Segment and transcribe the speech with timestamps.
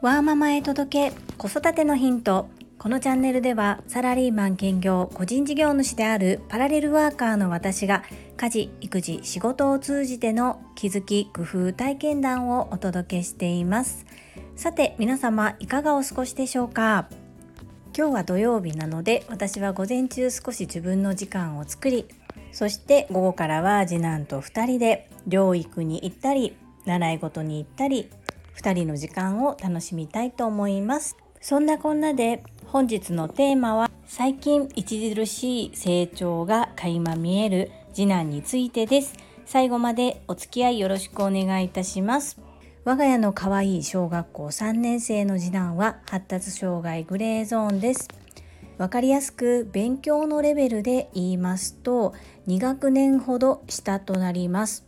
[0.00, 2.48] ワーママへ届け子育てのヒント。
[2.78, 8.02] このチャンネルではサラリーマン兼業個人事業主であるパラレルワーカーの私が
[8.36, 14.06] 家事育児仕事を通じての気づき工夫体験談をお届けしています。
[14.56, 17.08] さて皆様いかがお過ごしでしょうか？
[17.94, 22.06] 今日は土曜日なので私は午前中少し自分の時間を作り
[22.50, 28.10] そして午後からは次男と2人で療育に行ったり習い事に行ったり
[28.56, 31.16] 2人の時間を楽しみたいと思います。
[31.40, 39.14] そんなこんなで本日のテーマは最近著しい成長が垣間見える次男についてです。
[39.44, 42.40] 最後までお付き合いよろしくお願いいたします。
[42.84, 48.08] 我が家の可愛い小学校3年生の次男は発達障害グレーゾーンです。
[48.78, 52.14] わかりやすく勉強のレベルで言いますと
[52.48, 54.84] 2学年ほど下となります。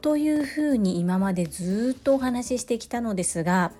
[0.00, 3.72] というふうに今までずっとお話ししてきたのですが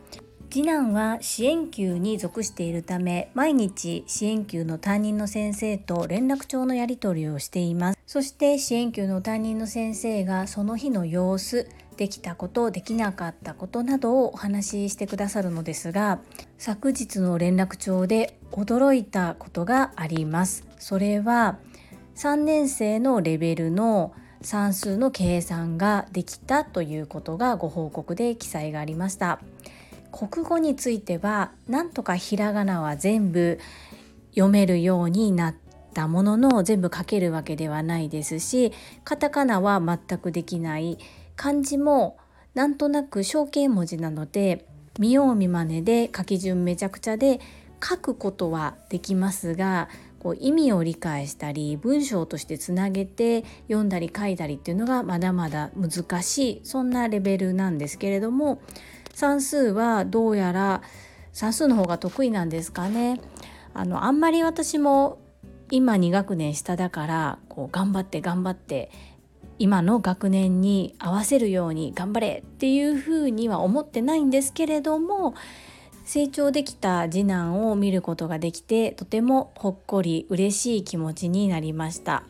[0.50, 7.98] 次男は支援級に属しているため毎日支援級の担任の先生と連絡帳のやり取りをしています。
[8.04, 16.18] そして支援級の担任の先生がその日の様子できたことできなかったことなどをお話ししてくださるのですが
[16.58, 20.66] 昨日の連絡帳で驚いたことがあります。
[20.80, 21.58] それは
[22.16, 24.12] 3年生のレベルの
[24.42, 29.40] 算数の計算ができたということがご報告で記載がありました。
[30.10, 33.58] 国語についてはなんとかひらがなは全部
[34.32, 35.54] 読めるようになっ
[35.94, 38.72] たものの全部書けるわけではないですし
[39.04, 40.98] カタカナは全くできない
[41.36, 42.18] 漢字も
[42.54, 44.66] なんとなく象形文字なので
[44.98, 47.40] 見よう見まねで書き順めちゃくちゃで
[47.82, 49.88] 書くことはできますが
[50.20, 58.60] こう意味を理解したり文章としてつなげて読んだり書いたりっていうのがまだまだ難しいそんなレベルなんですけれども
[59.14, 60.82] 算数はどうやら
[61.32, 63.20] 算数の方が得意なんですかね。
[63.72, 65.18] あのあんまり私も
[65.70, 68.90] 今2学年下だからこう頑張って頑張って
[69.58, 75.34] 今の学年に合わせるように頑張れっていうふうには思ってないんですけれども
[76.12, 82.24] 成長できた次男を見ることができてとてもほっこり嬉しい気持ちになりました。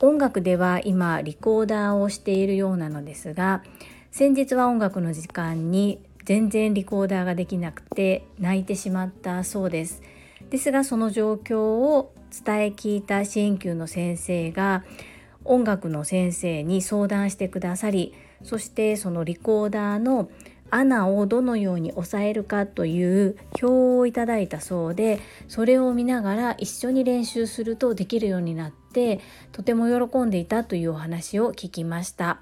[0.00, 3.62] 音楽では今リコーダーをしているようなのですが
[4.10, 10.02] 先日は音楽の時間に全然リコーダーができなくて泣いてしまったそうです。
[10.50, 12.12] ですがその状況を
[12.44, 14.82] 伝え聞いた支援級の先生が
[15.44, 20.28] 音楽の先生に相談してくださりそしてそのリコーダーの
[20.70, 29.20] 穴をどのように抑えるかという表をいただいたそうでそれを見ながら一緒に練習するとできるようになって
[29.52, 32.40] とても喜んでいたというお話を聞きました。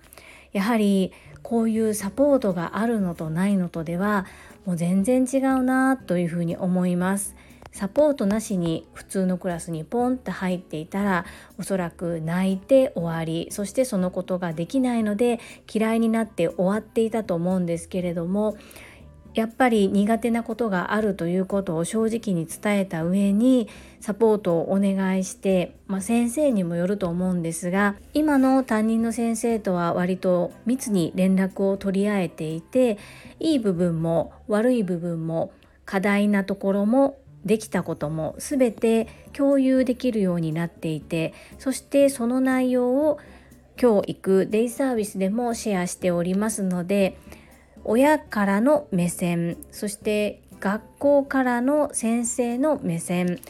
[0.53, 1.13] やはり
[1.43, 4.25] こういうサポートがあるのとないのとでは
[4.65, 7.37] もう全然違うなというふうに思います。
[7.75, 11.27] サポートなしに普通のクラスにポンって入っていたら
[11.59, 15.41] おそらく泣いて終わりそしてそのことができないので
[15.73, 18.57] 嫌いになって終わっていたと思うんですけれども
[19.35, 23.69] やっぱり苦手なことがあるということを正直に伝えた上に
[23.99, 32.99] サポートをお願いして、まあ、先生にもよると思うんですが今の担任の先生とは割と密に連絡を取り合えていて
[33.41, 35.51] いい部分も悪い部分も
[35.85, 43.19] 課題なところもできたことも全て共有できるようになっていてそしてその内容を
[43.77, 47.19] 教育デイサービスでもシェアしておりますので
[47.85, 53.41] 親からの目線そして学校からの先生の目線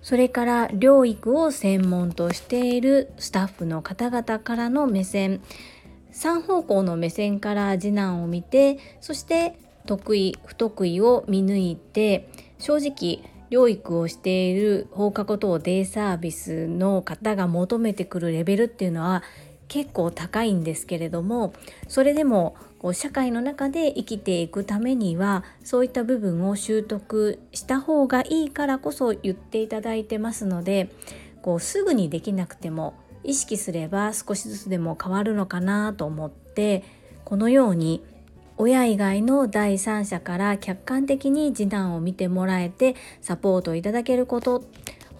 [0.00, 5.42] それから療育を専門としているスタッフの方々からの目線
[6.12, 19.22] 3方向の目線から次男を見てそして得意不得意を見抜いて正直療育をしている放課後等デイサービスの方が求めてくるレベルっていうのは
[19.68, 21.52] 結構高いんですけれども
[21.86, 30.90] それでもこう社会の中で生きていくためにはそういった部分を習得した方がいいからこそ言っていただいてますので
[31.42, 36.84] こうすぐにできなくても意識すれば少しずつでも変わるのかなと思って
[37.24, 38.02] このように
[38.58, 44.64] 親以外の第三者から客観的に次男を見てもらえてサポートいただけること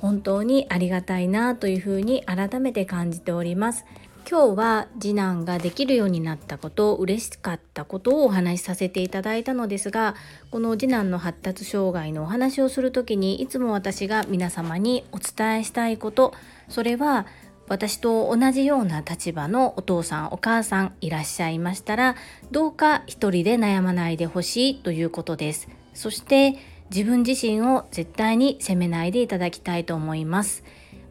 [0.00, 3.84] 本当にありがたいなというふうに改めて感じております。
[4.28, 10.14] 今日は次男ができるようになったこと嬉しかったことをお話しさせていただいたのですが
[10.50, 16.34] この次男の発達障害のお話をする時にいつも私が皆様にお伝えしたいこと
[16.68, 17.26] それは
[17.72, 22.16] 私と同じような立場のお父さんお母さんいらっしゃいましたら
[22.50, 25.70] どうか一人で悩まないでほしいということです。
[25.94, 26.58] そして
[26.90, 30.64] 自分自身を絶対に責めないでいただきたいと思います。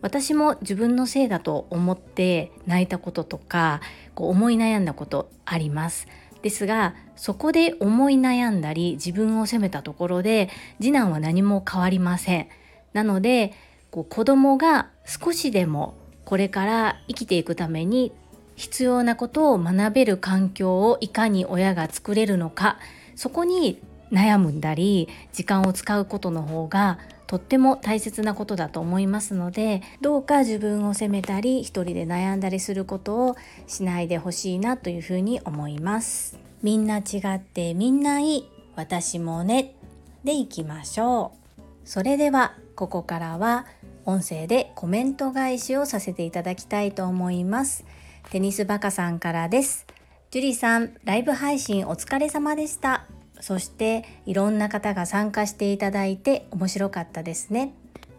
[0.03, 3.81] 私も自分のせいだと思って泣いたこととか
[4.13, 6.07] こう思い悩んだことあります。
[6.43, 12.47] ですがそこで思い悩んだり自分を責めたところで次男は何も変わりません。
[12.93, 13.51] なので
[13.89, 15.95] こう子供が少しでも
[16.31, 18.13] これから生きていくために
[18.56, 22.78] 必要なことを学べる環境をいかに親が作れるのか
[23.18, 23.81] そこに
[24.13, 33.36] 悩むんだり時間を使うことの方がとっても大切なことだと思いますのでどうか自分を責めたり一人で悩んだりすることを
[33.68, 36.39] しないでほしいなというふうに思います。
[36.63, 39.75] みんな違ってみんないい私もね。
[40.24, 41.62] でいきましょう。
[41.83, 43.66] それではここからは
[44.06, 47.86] 音声でコメント返しをさせていただきたいと思います。
[48.30, 49.86] テニスバカさんからです。
[50.31, 53.06] ジュリさん、ライブ配信お疲れ様でした。
[53.39, 57.74] そしていろんな方が参加していただいて面白かったですね。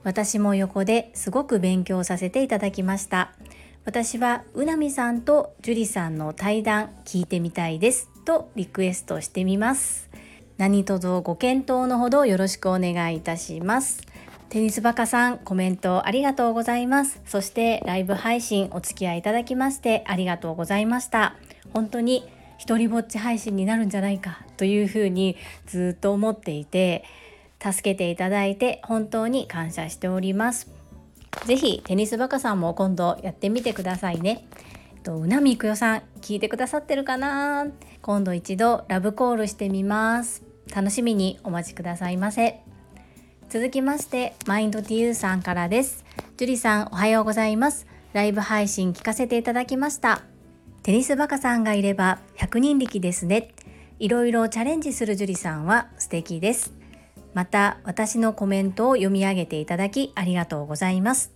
[0.05, 3.33] 私も横ですごく勉強させていただきました。
[3.85, 10.11] 私はうなみさんとジュリさんの対談聞いてみたいですとリクエストしてみます。
[10.59, 14.03] 何卒ご検討のほどよろしくお願いいたします。
[14.53, 17.23] テニスバカさんコメントありがとうございます。
[17.25, 21.37] そしてライブ配信お付き合いいただきましてありがとうございました。
[21.73, 22.29] 本当に
[22.59, 27.03] 一人ぼっち配信になるんじゃないかというふうにずっと思っていて
[27.63, 30.71] 助けていただいて本当に感謝しております。
[31.47, 34.47] ぜひテニスバカさんも今度やってみてくださいね。
[35.03, 37.69] とうなみくよさん聞いてくださってるかな？
[38.03, 40.43] 今度一度ラブコールしてみます。
[40.77, 42.61] 楽しみにお待ちくださいませ。
[43.53, 46.07] 続きましてマインド TU さんからです。
[46.39, 47.87] ジュリさんおはようございます。
[48.15, 50.23] ライブ配信聞かせていただきました。
[50.83, 53.53] テニスバカさんがいれば100人力ですね。
[53.99, 56.73] いろいろチャレンジするジュリさんは素敵です。
[57.35, 61.31] また私のコメントを読み上げていただきありがとうございます。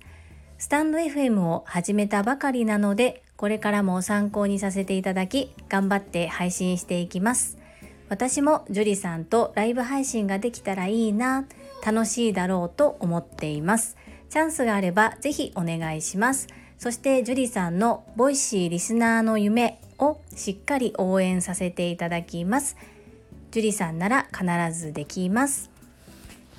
[0.57, 7.59] スタンド FM を始めたばかりなのでこれからも参考にさせていただき頑張って配信していきます。
[8.09, 11.45] 私もジュリさんとライブ配信ができたらいいな。
[11.87, 13.97] 楽しいだろうと思っています。
[14.29, 16.49] チャンスがあればぜひお願いします。
[16.79, 22.77] そしてジュリさんのボイシーリスナーの夢をしっかり応援させていただきます。
[23.53, 24.45] ジュリさんなら必
[24.77, 25.71] ずできます。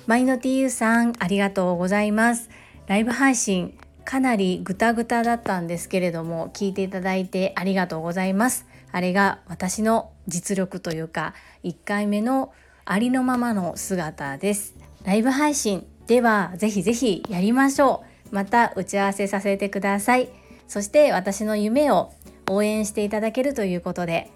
[0.06, 2.48] マイノティーユさんありがとうございます。
[2.86, 3.76] ライブ配信
[4.06, 8.66] かなりグダグダだったんですけれども聞いていただいてありがとうございます。
[8.92, 11.34] あれが私の実力というか
[11.64, 12.50] 1回目の
[12.86, 14.87] ありのままの姿です。
[15.08, 18.34] ライブ配信ではぜひぜひやりましょう。
[18.34, 20.28] また打ち合わせさせてください。
[20.66, 22.12] そして私の夢を
[22.50, 24.30] 応援していただけるということで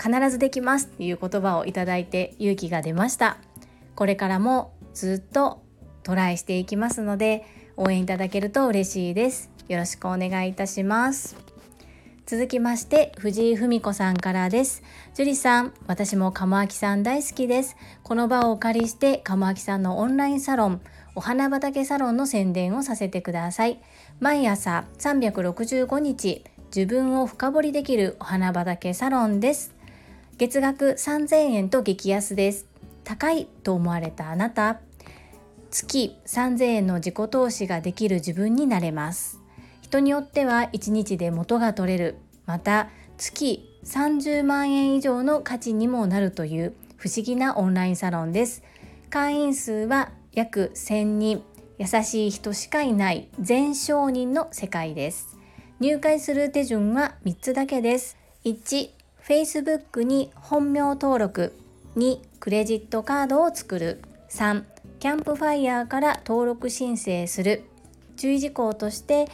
[0.00, 3.38] 必ずできますっていう言葉をいただいて勇気が出ました。
[3.96, 5.64] これからもずっと
[6.04, 7.44] トライしていきますので
[7.76, 9.50] 応援いただけると嬉しいです。
[9.66, 11.43] よろしくお願いいたします。
[12.26, 14.82] 続きまして藤井文子さんからです。
[15.12, 17.76] 樹里さん私も鴨明さん大好きです。
[18.02, 20.80] この場をお借りして鴨明さんのオンラインサロン
[21.14, 23.78] お花畑サロンの宣伝をさせてください。
[24.20, 26.44] 毎朝365日
[26.74, 29.74] 自分を深掘りできるお花畑サロンです。
[30.38, 32.66] 月額3000円と激安です。
[33.04, 34.80] 高いと思われたあなた。
[35.70, 39.43] 月3000円の自己投資ができる自分になれます。
[39.84, 42.16] 人によっては1日で元が取れる。
[42.46, 42.88] また
[43.18, 48.62] 月30万円以上の価値にもなるという不思議なオンラインサロンです。
[49.10, 51.42] 会員数は約1000人。
[51.76, 53.28] 優しい人しかいない。
[53.38, 55.36] 全承認の世界です。
[55.80, 58.16] 入会する手順は3つだけです。
[58.44, 58.88] 1
[59.22, 61.54] Facebook に本名登録。
[61.96, 64.00] 2クレジットカードを作る。
[64.30, 64.64] 3
[64.98, 67.64] キャンプファイヤーから登録申請する。
[68.16, 69.26] 注意事項として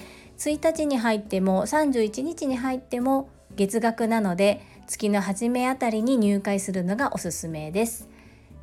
[0.49, 8.09] 1日に入っても31日に入っても月額なので月の初めあたりに入会するのがおすすめです。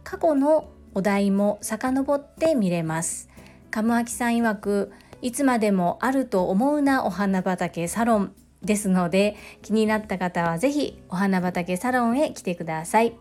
[0.03, 3.29] 過去のお題も遡って見れます。
[3.69, 4.91] 鴨明さん曰く
[5.21, 13.15] いつまでもあると思うなお花畑サロンですので気になった方は是非お花畑サロンへ来てください。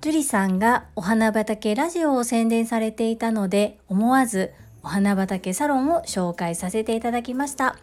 [0.00, 4.52] 樹里さんがお花畑ラジオを宣伝されていたので思わず
[4.82, 7.76] お花畑サロンを紹介させていただきました。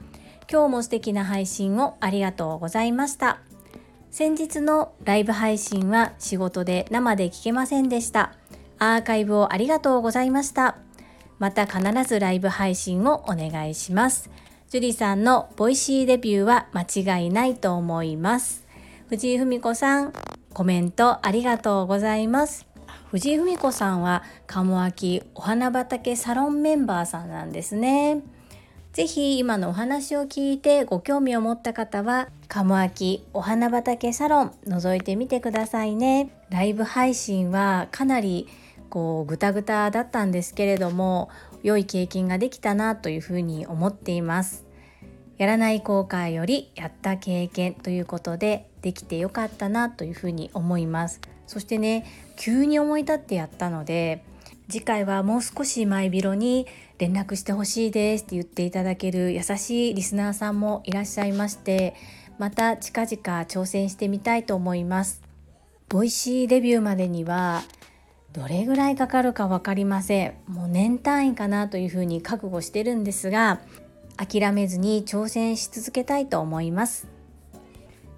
[0.52, 3.40] 今日も素敵な配信をありがとうございました。
[4.12, 8.34] 先日のライブ配信は仕事で生で聞けませんでした。
[8.80, 10.78] アーカイブをありがとうございました。
[11.38, 14.30] また必ずライブ配信をお願いします。
[14.70, 18.66] ジュリさんのボイシーデビューは間違いないと思います。
[19.08, 20.14] 藤井文子さん
[20.54, 22.69] コメントありがとうございます。
[23.12, 28.22] 藤井文子さんは鴨脇お花畑サロンメンバーさんなんですね。
[28.94, 36.30] ぜひ今のお話を聞いてご興味を持った方は鴨秋お花畑サロン覗いてみてくださいね。
[36.52, 38.48] ライブ配信はかなり
[38.92, 41.30] こうグタグタだったんですけれども
[41.64, 44.68] 良い経験ができたなというふうに思っています。
[45.40, 51.22] やらない後悔よりやった経験ということでできてよかったなというふうに思います。
[51.50, 54.24] そしてね急に思い立ってやったので
[54.70, 56.68] 次回はもう少し前広に
[57.00, 61.96] 連絡してほしいですって言っていただける優しいリスナーさんもいらっしゃいまして
[62.38, 63.12] また近々
[63.46, 65.24] 挑戦してみたいと思います。
[65.90, 67.64] ボイシーデビューまでには
[68.32, 70.34] どれぐらいかかるか分かりません。
[70.46, 73.60] もう年単位かなというふうに覚悟してるんですが
[74.18, 77.08] 諦めずに挑戦し続けたいと思います。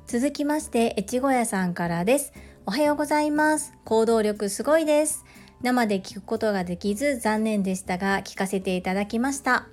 [0.06, 2.34] 続きまして越後屋さんからです。
[2.68, 3.74] おはようございます。
[3.86, 5.26] 行動力すごいです。
[5.64, 9.68] 生で聞くことができず残念でしたが聞かせていただきました。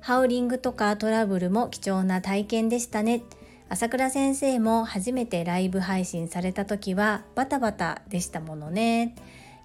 [0.00, 3.22] ハウリングとかトラブルも貴重な体験でしたね。
[3.68, 9.14] 朝倉先生も初めてライブ配信された時はバタバタでしたものね。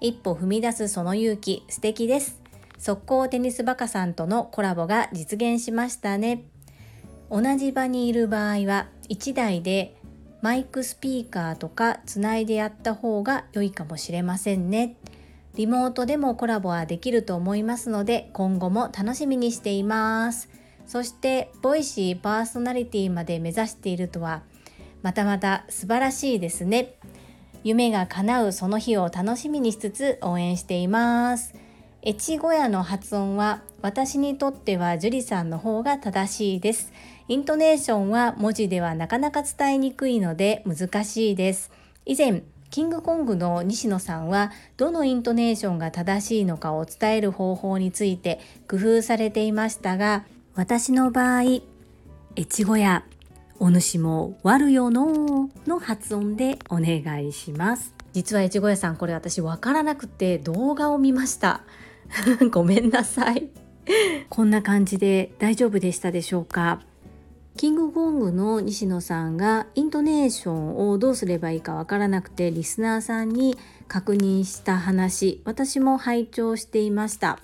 [0.00, 2.40] 一歩踏み出すその勇気素敵です。
[2.78, 6.44] 速攻テニスバカさんとのコラボが実現しましたね。
[7.28, 9.97] 同じ場にいる場合は1台で
[10.40, 14.96] マイクスピーカーとかつないでやった方が良いかもしれませんね。
[15.56, 20.48] リモートでもコラボはできると思いますので今後も楽しみにしています。
[20.86, 24.42] そしてボイシーパーソナリティまで目指しているとは
[25.02, 26.94] またまた素晴らしいですね。
[27.64, 31.54] 夢が叶うその日を楽しみにしつつ応援しています。
[32.06, 36.92] 越後屋の発音は私にとっては樹里さんの方が正しいです。
[37.28, 41.70] イントネーションは文字ではなかなか伝えにくいので難しいです。
[42.06, 51.60] 以前キングコングの西野さんはどのイントネーションが正しいのかを伝える方法について工夫されていましたが私の場合
[52.34, 53.04] 越後屋
[53.58, 57.94] お主も悪よのの発音でお願いします。
[58.14, 61.60] 実は越後屋さんこれ私わからなくて動画を見ました。
[62.50, 63.50] ごめんなさい。
[64.30, 66.80] こんな感じで大丈夫でしたでしょうか？
[67.58, 77.40] キングコングの西野さんがイントネーションをどうすればいいかわからなくてリスナーさんに確認した話私も拝聴していました。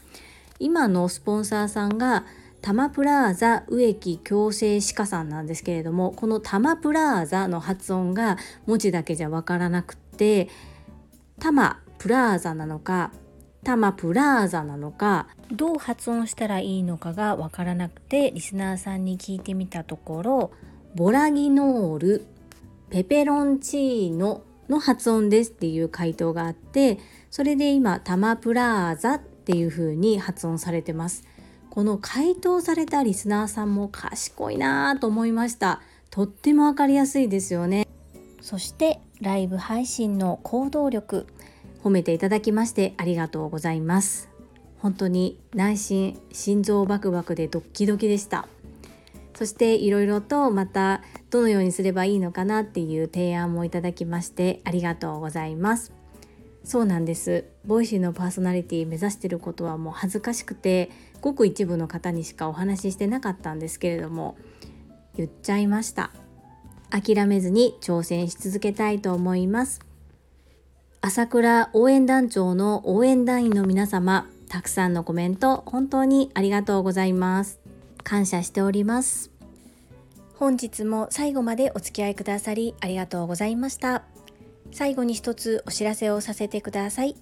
[0.60, 2.24] 今のスポンサーさんが
[2.62, 10.48] タマプラーザ植木矯正歯科さんなんですけれどもこのタマプラーザの発音が文字だけじゃわからなくて
[11.40, 13.10] タマプラーザなのか
[13.64, 20.52] タマプラーザなのかどう発音したらいいのかがわからなくてリスナーさんに聞いてみたところ
[20.94, 22.26] ボラギノール
[22.90, 26.98] ペペロンチーノの発音ですっていう回答があって
[27.30, 31.24] それで今タマプラーザっていう風に発音されてます。
[31.68, 35.82] この回答されたリスナーさんも賢いなと思いました。
[36.10, 37.88] とってもわかりやすいですよね。
[38.40, 41.26] そしてライブ配信の行動力。
[41.84, 44.30] 褒めていただきましてありがとうございます。
[44.78, 48.48] 本当に内心心臓バクバクでドッキドキでした。
[49.34, 55.92] そしていろいろとまたどのようにすればいいのかなっていう提案もいただきましてありがとうございます。
[56.64, 57.44] そうなんです。
[57.66, 64.38] ボイシーのパーソナリティ目指してることはもう恥ずかしくてごく一部の方にしかお話ししてなかったんですけれども
[65.16, 66.12] 言っちゃいました。
[66.88, 69.80] 諦めずに挑戦し続けたいと思います。
[71.06, 77.60] 朝倉応援団長の応援団員の皆様、たくさんのコメント本当にありがとうございます。
[78.02, 79.30] 感謝しております。
[80.38, 84.04] 本日も最後までお付き合いくださりありがとうございました。
[84.72, 87.16] 最後に一つお知らせをさせてください。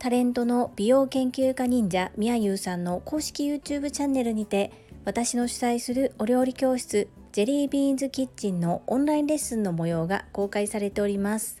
[0.00, 4.72] タレントの美容研究家忍者みやゆうさんの公式 YouTube チャンネルにて
[5.04, 11.60] 私の主催するお料理教室ジェリービーンズキッチンのオンラインレッスンの模様が公開されております。